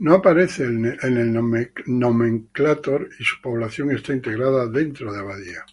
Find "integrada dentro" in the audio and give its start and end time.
4.12-5.12